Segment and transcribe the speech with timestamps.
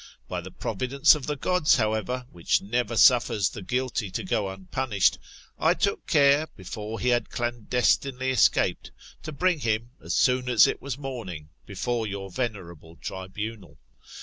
[0.27, 5.19] By the providence of the Gods, however, which never suffers the guilty to go unpunished,
[5.59, 8.89] I took care, before he had clandestinely escaped,
[9.21, 13.77] to bring him, as soon as it was morning, before your venerable tribunal.